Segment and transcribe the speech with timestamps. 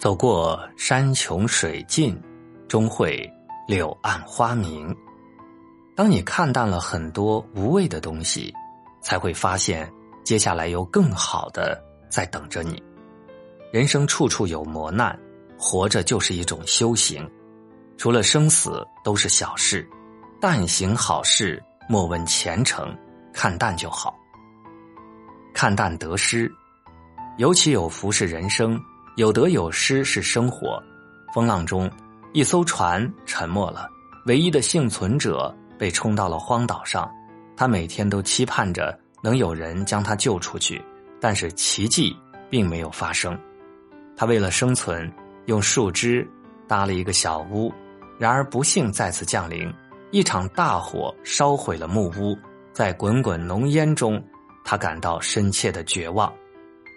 [0.00, 2.18] 走过山穷水尽，
[2.66, 3.30] 终会
[3.68, 4.96] 柳暗花明。
[5.94, 8.50] 当你看淡了很多无谓的东西，
[9.02, 9.92] 才会发现
[10.24, 11.78] 接下来有更好的
[12.08, 12.82] 在等着你。
[13.70, 15.14] 人生处处有磨难，
[15.58, 17.30] 活着就是一种修行。
[17.98, 19.86] 除了生死都是小事，
[20.40, 22.96] 但行好事，莫问前程，
[23.34, 24.18] 看淡就好。
[25.52, 26.50] 看淡得失，
[27.36, 28.80] 尤其有福是人生。
[29.20, 30.82] 有得有失是生活，
[31.34, 31.90] 风浪中，
[32.32, 33.86] 一艘船沉没了，
[34.24, 37.06] 唯一的幸存者被冲到了荒岛上。
[37.54, 40.82] 他每天都期盼着能有人将他救出去，
[41.20, 42.16] 但是奇迹
[42.48, 43.38] 并没有发生。
[44.16, 45.12] 他为了生存，
[45.44, 46.26] 用树枝
[46.66, 47.70] 搭了一个小屋，
[48.18, 49.70] 然而不幸再次降临，
[50.12, 52.34] 一场大火烧毁了木屋。
[52.72, 54.18] 在滚滚浓烟中，
[54.64, 56.32] 他感到深切的绝望。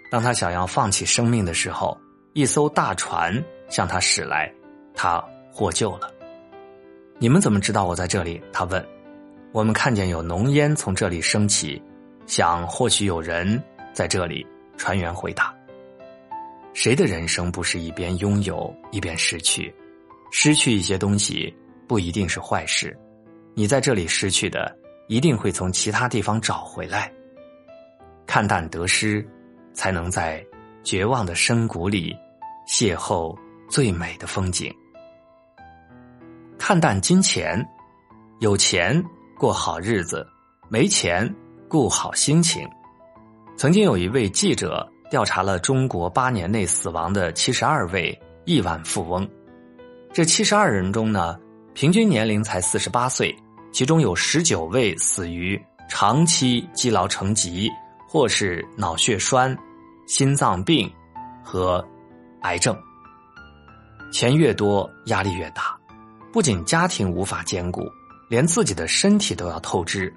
[0.09, 1.99] 当他想要放弃生命的时候，
[2.33, 3.31] 一艘大船
[3.69, 4.51] 向他驶来，
[4.95, 6.11] 他获救了。
[7.19, 8.41] 你们怎么知道我在这里？
[8.51, 8.83] 他问。
[9.51, 11.79] 我们看见有浓烟从这里升起，
[12.25, 13.61] 想或许有人
[13.93, 14.45] 在这里。
[14.75, 15.53] 船员回答。
[16.73, 19.71] 谁的人生不是一边拥有一边失去？
[20.31, 21.55] 失去一些东西
[21.87, 22.97] 不一定是坏事，
[23.53, 24.75] 你在这里失去的，
[25.07, 27.13] 一定会从其他地方找回来。
[28.25, 29.23] 看淡得失，
[29.75, 30.43] 才能在
[30.83, 32.15] 绝望的深谷里。
[32.65, 33.37] 邂逅
[33.69, 34.73] 最美的风景，
[36.57, 37.61] 看淡金钱，
[38.39, 39.03] 有钱
[39.37, 40.25] 过好日子，
[40.69, 41.29] 没钱
[41.67, 42.65] 顾好心情。
[43.57, 49.29] 曾经有一位记者调查了中国八年内死亡的七十二位亿万富翁，
[50.13, 51.37] 这七十二人中呢，
[51.73, 53.35] 平均年龄才四十八岁，
[53.73, 57.69] 其中有十九位死于长期积劳成疾，
[58.07, 59.55] 或是脑血栓、
[60.05, 60.91] 心脏病
[61.43, 61.85] 和。
[62.45, 62.77] 癌症，
[64.11, 65.79] 钱越多压力越大，
[66.33, 67.89] 不仅家庭无法兼顾，
[68.29, 70.13] 连自己的身体都要透支。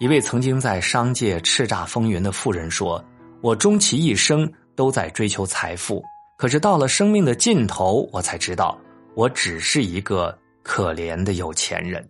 [0.00, 3.04] 一位曾经在商界叱咤风云的富人说
[3.42, 6.02] ：“我终其一生都在追求财富，
[6.38, 8.74] 可是到了生命的尽头，我才知道
[9.14, 12.02] 我只是一个可怜的有钱人。”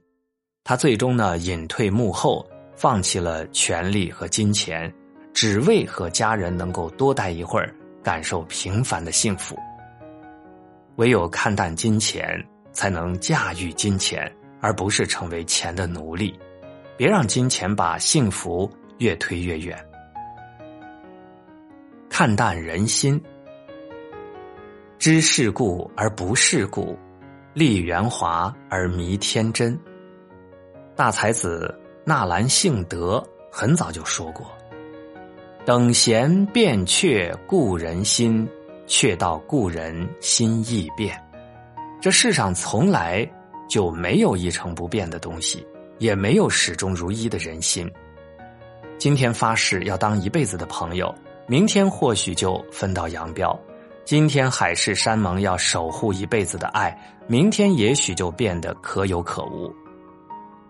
[0.63, 4.95] 他最终呢隐退幕后，放弃了权力和金钱，
[5.43, 7.75] 只为和家人能够多待一会儿。
[8.01, 9.59] 感受平凡的幸福，
[10.95, 16.39] 唯有看淡金钱，才能驾驭金钱，而不是成为钱的奴隶。
[16.97, 19.77] 别让金钱把幸福越推越远。
[22.09, 23.21] 看淡人心，
[24.97, 26.97] 知世故而不世故，
[27.53, 29.77] 立圆滑而迷天真。
[30.95, 33.21] 大才子纳兰性德
[33.51, 34.47] 很早就说过。
[35.65, 38.49] 等闲变却故人心，
[38.89, 41.17] 却道故人心易变。
[42.01, 43.25] 这世上从来
[43.71, 45.65] 就没有一成不变的东西，
[45.99, 47.89] 也没有始终如一的人心。
[48.99, 51.15] 今天发誓要当一辈子的朋友，
[51.47, 53.57] 明天或许就分道扬镳；
[54.05, 56.93] 今天海誓山盟要守护一辈子的爱，
[57.29, 59.73] 明天也许就变得可有可无。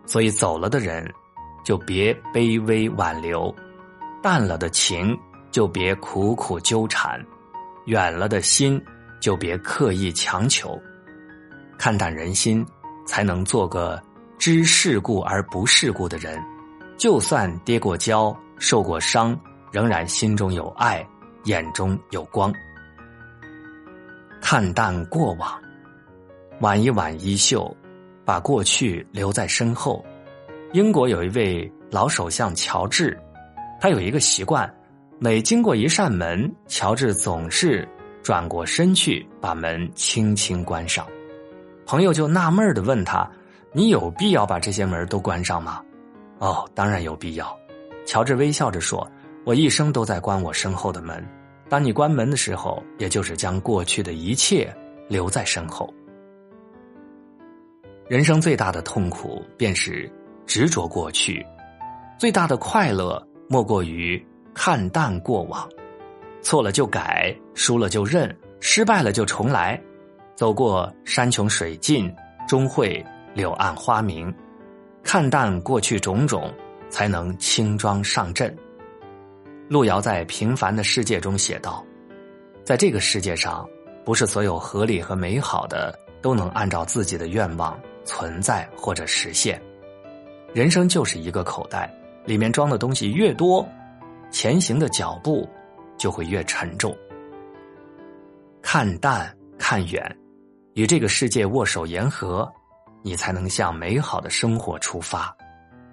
[0.04, 1.10] 所以走了的人，
[1.64, 3.54] 就别卑微挽留。
[4.22, 5.18] 淡了的情
[5.50, 7.20] 就别苦苦纠缠，
[7.86, 8.80] 远了的心
[9.20, 10.80] 就别刻意强求，
[11.76, 12.64] 看淡人心，
[13.04, 14.00] 才能做个
[14.38, 16.40] 知世故而不世故的人。
[16.96, 19.36] 就算跌过跤、受过伤，
[19.72, 21.04] 仍然心中有爱，
[21.44, 22.52] 眼中有光。
[24.40, 25.60] 看淡过往，
[26.60, 27.76] 挽一挽衣袖，
[28.24, 30.04] 把过去留在身后。
[30.72, 33.18] 英国有一位老首相乔治。
[33.82, 34.72] 他有一个习惯，
[35.18, 37.84] 每经过一扇门，乔治总是
[38.22, 41.04] 转过身去，把门轻轻关上。
[41.84, 43.28] 朋友就纳闷的问他
[43.74, 45.82] ：“你有必要把这些门都关上吗
[46.38, 47.58] ？”“哦，当然有必要。”
[48.06, 49.04] 乔治微笑着说
[49.44, 51.20] ：“我一生都在关我身后的门。
[51.68, 54.72] 当你关门的时候，也就是将过去的一切
[55.08, 55.92] 留在身后。
[58.06, 60.08] 人生最大的痛苦便是
[60.46, 61.44] 执着过去，
[62.16, 64.24] 最大的快乐。”莫过于
[64.54, 65.68] 看淡过往，
[66.40, 69.80] 错了就改，输了就认，失败了就重来。
[70.34, 72.12] 走过山穷水尽，
[72.48, 73.04] 终会
[73.34, 74.34] 柳暗花明。
[75.02, 76.52] 看淡过去种种，
[76.88, 78.56] 才能轻装上阵。
[79.68, 81.84] 路遥在《平凡的世界》中写道
[82.64, 83.68] ：“在这个世界上，
[84.04, 89.60] 不是所有合理和美好的都能按照自己的愿望存在或者实现。
[90.52, 91.92] 人生就是一个口袋。”
[92.24, 93.66] 里面装的东西越多，
[94.30, 95.48] 前行的脚步
[95.96, 96.96] 就会越沉重。
[98.62, 100.16] 看淡看远，
[100.74, 102.50] 与这个世界握手言和，
[103.02, 105.36] 你才能向美好的生活出发。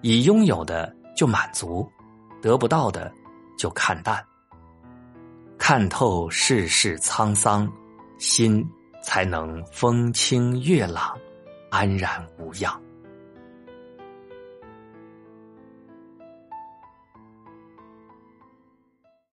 [0.01, 1.85] 已拥有的就满足，
[2.41, 3.11] 得不到的
[3.57, 4.23] 就看淡。
[5.57, 7.69] 看透世事沧桑，
[8.17, 8.65] 心
[9.03, 11.17] 才能风清月朗，
[11.69, 12.81] 安然无恙。